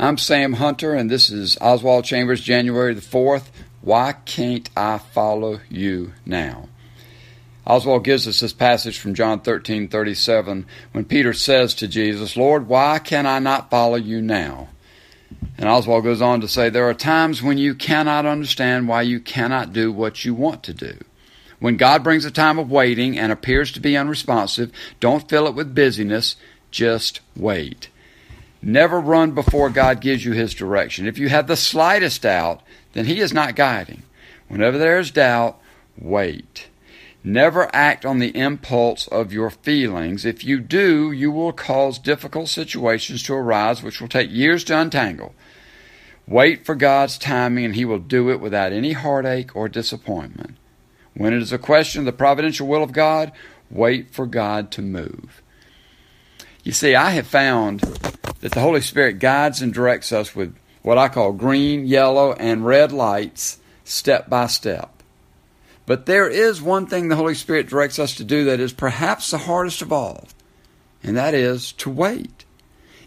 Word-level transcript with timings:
I'm 0.00 0.16
Sam 0.16 0.52
Hunter, 0.52 0.94
and 0.94 1.10
this 1.10 1.28
is 1.28 1.58
Oswald 1.60 2.04
Chambers, 2.04 2.40
January 2.40 2.94
the 2.94 3.00
4th. 3.00 3.46
Why 3.80 4.12
can't 4.12 4.70
I 4.76 4.98
follow 4.98 5.58
you 5.68 6.12
now? 6.24 6.68
Oswald 7.66 8.04
gives 8.04 8.28
us 8.28 8.38
this 8.38 8.52
passage 8.52 8.96
from 9.00 9.14
John 9.14 9.40
13 9.40 9.88
37 9.88 10.66
when 10.92 11.04
Peter 11.04 11.32
says 11.32 11.74
to 11.74 11.88
Jesus, 11.88 12.36
Lord, 12.36 12.68
why 12.68 13.00
can 13.00 13.26
I 13.26 13.40
not 13.40 13.70
follow 13.70 13.96
you 13.96 14.22
now? 14.22 14.68
And 15.58 15.68
Oswald 15.68 16.04
goes 16.04 16.22
on 16.22 16.42
to 16.42 16.48
say, 16.48 16.70
There 16.70 16.88
are 16.88 16.94
times 16.94 17.42
when 17.42 17.58
you 17.58 17.74
cannot 17.74 18.24
understand 18.24 18.86
why 18.86 19.02
you 19.02 19.18
cannot 19.18 19.72
do 19.72 19.90
what 19.90 20.24
you 20.24 20.32
want 20.32 20.62
to 20.62 20.72
do. 20.72 20.96
When 21.58 21.76
God 21.76 22.04
brings 22.04 22.24
a 22.24 22.30
time 22.30 22.60
of 22.60 22.70
waiting 22.70 23.18
and 23.18 23.32
appears 23.32 23.72
to 23.72 23.80
be 23.80 23.96
unresponsive, 23.96 24.70
don't 25.00 25.28
fill 25.28 25.48
it 25.48 25.56
with 25.56 25.74
busyness, 25.74 26.36
just 26.70 27.18
wait. 27.34 27.88
Never 28.60 29.00
run 29.00 29.32
before 29.32 29.70
God 29.70 30.00
gives 30.00 30.24
you 30.24 30.32
His 30.32 30.54
direction. 30.54 31.06
If 31.06 31.18
you 31.18 31.28
have 31.28 31.46
the 31.46 31.56
slightest 31.56 32.22
doubt, 32.22 32.62
then 32.92 33.06
He 33.06 33.20
is 33.20 33.32
not 33.32 33.56
guiding. 33.56 34.02
Whenever 34.48 34.78
there 34.78 34.98
is 34.98 35.10
doubt, 35.10 35.60
wait. 35.96 36.68
Never 37.22 37.68
act 37.74 38.06
on 38.06 38.18
the 38.18 38.36
impulse 38.36 39.06
of 39.08 39.32
your 39.32 39.50
feelings. 39.50 40.24
If 40.24 40.44
you 40.44 40.60
do, 40.60 41.12
you 41.12 41.30
will 41.30 41.52
cause 41.52 41.98
difficult 41.98 42.48
situations 42.48 43.22
to 43.24 43.34
arise 43.34 43.82
which 43.82 44.00
will 44.00 44.08
take 44.08 44.30
years 44.30 44.64
to 44.64 44.80
untangle. 44.80 45.34
Wait 46.26 46.64
for 46.64 46.74
God's 46.74 47.18
timing, 47.18 47.64
and 47.64 47.74
He 47.74 47.84
will 47.84 47.98
do 47.98 48.30
it 48.30 48.40
without 48.40 48.72
any 48.72 48.92
heartache 48.92 49.54
or 49.54 49.68
disappointment. 49.68 50.56
When 51.14 51.32
it 51.32 51.42
is 51.42 51.52
a 51.52 51.58
question 51.58 52.00
of 52.00 52.06
the 52.06 52.12
providential 52.12 52.66
will 52.66 52.82
of 52.82 52.92
God, 52.92 53.32
wait 53.70 54.10
for 54.10 54.26
God 54.26 54.70
to 54.72 54.82
move. 54.82 55.42
You 56.62 56.72
see, 56.72 56.94
I 56.94 57.10
have 57.10 57.26
found 57.26 57.82
that 58.40 58.52
the 58.52 58.60
Holy 58.60 58.80
Spirit 58.80 59.18
guides 59.18 59.62
and 59.62 59.72
directs 59.72 60.12
us 60.12 60.34
with 60.34 60.54
what 60.82 60.98
I 60.98 61.08
call 61.08 61.32
green, 61.32 61.86
yellow, 61.86 62.32
and 62.34 62.64
red 62.64 62.92
lights 62.92 63.58
step 63.84 64.28
by 64.28 64.46
step. 64.46 65.02
But 65.86 66.06
there 66.06 66.28
is 66.28 66.60
one 66.60 66.86
thing 66.86 67.08
the 67.08 67.16
Holy 67.16 67.34
Spirit 67.34 67.68
directs 67.68 67.98
us 67.98 68.14
to 68.16 68.24
do 68.24 68.44
that 68.44 68.60
is 68.60 68.72
perhaps 68.72 69.30
the 69.30 69.38
hardest 69.38 69.82
of 69.82 69.92
all, 69.92 70.28
and 71.02 71.16
that 71.16 71.34
is 71.34 71.72
to 71.72 71.90
wait. 71.90 72.44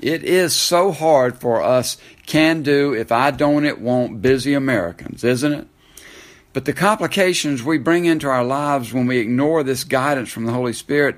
It 0.00 0.22
is 0.22 0.54
so 0.54 0.92
hard 0.92 1.38
for 1.38 1.60
us 1.62 1.96
can 2.26 2.62
do, 2.62 2.94
if 2.94 3.10
I 3.10 3.32
don't, 3.32 3.64
it 3.64 3.80
won't, 3.80 4.22
busy 4.22 4.54
Americans, 4.54 5.24
isn't 5.24 5.52
it? 5.52 5.66
But 6.52 6.64
the 6.64 6.72
complications 6.72 7.62
we 7.62 7.78
bring 7.78 8.04
into 8.04 8.28
our 8.28 8.44
lives 8.44 8.92
when 8.92 9.06
we 9.06 9.18
ignore 9.18 9.62
this 9.62 9.84
guidance 9.84 10.30
from 10.30 10.46
the 10.46 10.52
Holy 10.52 10.72
Spirit 10.72 11.16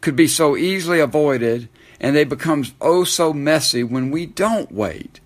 could 0.00 0.16
be 0.16 0.28
so 0.28 0.56
easily 0.56 1.00
avoided 1.00 1.68
and 2.00 2.14
they 2.14 2.24
become 2.24 2.64
oh 2.80 3.04
so 3.04 3.32
messy 3.32 3.82
when 3.82 4.10
we 4.10 4.26
don't 4.26 4.72
wait. 4.72 5.20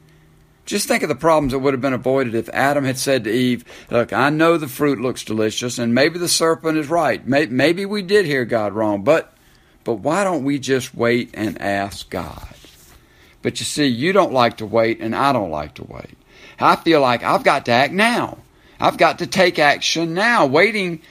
Just 0.64 0.86
think 0.86 1.02
of 1.02 1.08
the 1.08 1.14
problems 1.14 1.52
that 1.52 1.58
would 1.58 1.74
have 1.74 1.80
been 1.80 1.92
avoided 1.92 2.34
if 2.34 2.48
Adam 2.50 2.84
had 2.84 2.96
said 2.96 3.24
to 3.24 3.32
Eve, 3.32 3.64
Look, 3.90 4.12
I 4.12 4.30
know 4.30 4.56
the 4.56 4.68
fruit 4.68 5.00
looks 5.00 5.24
delicious, 5.24 5.78
and 5.78 5.94
maybe 5.94 6.18
the 6.18 6.28
serpent 6.28 6.78
is 6.78 6.88
right. 6.88 7.26
Maybe 7.26 7.84
we 7.84 8.02
did 8.02 8.26
hear 8.26 8.44
God 8.44 8.72
wrong, 8.72 9.02
but, 9.02 9.34
but 9.82 9.94
why 9.94 10.22
don't 10.22 10.44
we 10.44 10.58
just 10.58 10.94
wait 10.94 11.30
and 11.34 11.60
ask 11.60 12.08
God? 12.08 12.46
But 13.42 13.58
you 13.58 13.66
see, 13.66 13.86
you 13.86 14.12
don't 14.12 14.32
like 14.32 14.58
to 14.58 14.66
wait, 14.66 15.00
and 15.00 15.16
I 15.16 15.32
don't 15.32 15.50
like 15.50 15.74
to 15.74 15.84
wait. 15.84 16.16
I 16.60 16.76
feel 16.76 17.00
like 17.00 17.24
I've 17.24 17.42
got 17.42 17.66
to 17.66 17.72
act 17.72 17.92
now. 17.92 18.38
I've 18.78 18.96
got 18.96 19.18
to 19.18 19.26
take 19.26 19.58
action 19.58 20.14
now. 20.14 20.46
Waiting, 20.46 21.02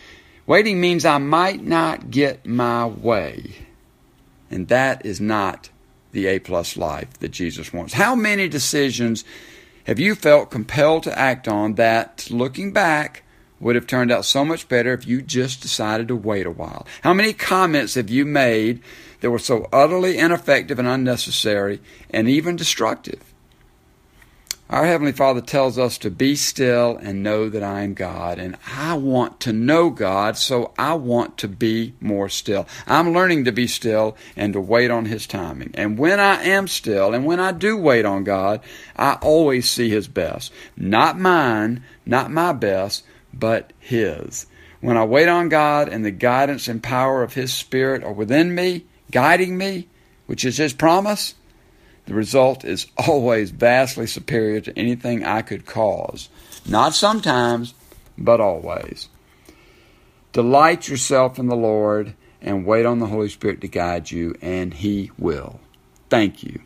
waiting 0.48 0.80
means 0.80 1.06
I 1.06 1.17
might 1.17 1.62
not 1.62 2.09
get 2.09 2.45
my 2.45 2.86
way. 2.86 3.56
And 4.52 4.67
that 4.67 5.05
is 5.05 5.19
not 5.19 5.69
the 6.11 6.27
A 6.27 6.39
plus 6.39 6.77
life 6.77 7.13
that 7.19 7.30
Jesus 7.30 7.73
wants. 7.73 7.94
How 7.94 8.16
many 8.16 8.47
decisions 8.49 9.23
have 9.85 9.99
you 9.99 10.13
felt 10.13 10.52
compelled 10.52 11.03
to 11.03 11.17
act 11.17 11.47
on 11.47 11.75
that, 11.75 12.27
looking 12.30 12.71
back, 12.71 13.23
would 13.59 13.75
have 13.75 13.88
turned 13.88 14.11
out 14.11 14.25
so 14.25 14.43
much 14.43 14.67
better 14.67 14.91
if 14.93 15.08
you 15.08 15.21
just 15.21 15.61
decided 15.61 16.08
to 16.09 16.16
wait 16.16 16.45
a 16.45 16.52
while? 16.52 16.86
How 17.02 17.14
many 17.14 17.33
comments 17.33 17.95
have 17.95 18.09
you 18.09 18.26
made 18.26 18.81
that 19.21 19.31
were 19.31 19.39
so 19.39 19.70
utterly 19.71 20.17
ineffective 20.17 20.80
and 20.80 20.87
unnecessary 20.87 21.80
and 22.09 22.27
even 22.27 22.55
destructive? 22.55 23.30
Our 24.71 24.86
Heavenly 24.86 25.11
Father 25.11 25.42
tells 25.42 25.77
us 25.77 25.98
to 25.98 26.09
be 26.09 26.33
still 26.37 26.95
and 26.95 27.21
know 27.21 27.49
that 27.49 27.61
I 27.61 27.82
am 27.82 27.93
God. 27.93 28.39
And 28.39 28.55
I 28.73 28.93
want 28.93 29.42
to 29.42 29.52
know 29.52 29.89
God, 29.89 30.37
so 30.37 30.71
I 30.77 30.93
want 30.93 31.37
to 31.39 31.49
be 31.49 31.93
more 31.99 32.30
still. 32.30 32.65
I'm 32.87 33.11
learning 33.11 33.43
to 33.43 33.52
be 33.52 33.67
still 33.67 34.15
and 34.37 34.54
to 34.54 34.61
wait 34.61 34.89
on 34.89 35.08
His 35.08 35.27
timing. 35.27 35.71
And 35.73 35.98
when 35.98 36.21
I 36.21 36.42
am 36.43 36.70
still 36.70 37.14
and 37.14 37.26
when 37.26 37.42
I 37.42 37.52
do 37.52 37.76
wait 37.76 38.05
on 38.05 38.23
God, 38.23 38.61
I 38.95 39.15
always 39.15 39.70
see 39.70 39.89
His 39.89 40.08
best. 40.08 40.54
Not 40.77 41.20
mine, 41.20 41.83
not 42.05 42.32
my 42.32 42.53
best, 42.53 43.03
but 43.33 43.73
His. 43.77 44.45
When 44.80 44.95
I 44.95 45.03
wait 45.03 45.27
on 45.27 45.49
God 45.49 45.89
and 45.89 46.05
the 46.05 46.11
guidance 46.11 46.70
and 46.70 46.82
power 46.82 47.23
of 47.23 47.33
His 47.33 47.53
Spirit 47.53 48.05
are 48.05 48.14
within 48.14 48.55
me, 48.55 48.86
guiding 49.11 49.58
me, 49.58 49.89
which 50.27 50.45
is 50.45 50.55
His 50.55 50.71
promise, 50.71 51.36
the 52.06 52.14
result 52.14 52.66
is 52.66 52.88
always 52.98 53.52
vastly 53.52 54.08
superior 54.08 54.62
to 54.62 54.78
anything 54.78 55.23
I 55.23 55.42
could 55.42 55.66
cause. 55.66 56.30
Not 56.67 56.94
sometimes, 56.94 57.73
but 58.17 58.39
always. 58.39 59.10
Delight 60.34 60.88
yourself 60.88 61.39
in 61.39 61.48
the 61.48 61.56
Lord 61.56 62.14
and 62.42 62.66
wait 62.66 62.86
on 62.86 63.00
the 63.00 63.08
Holy 63.08 63.30
Spirit 63.30 63.62
to 63.62 63.67
guide 63.67 64.12
you, 64.12 64.36
and 64.42 64.73
He 64.73 65.12
will. 65.17 65.60
Thank 66.10 66.44
you. 66.44 66.62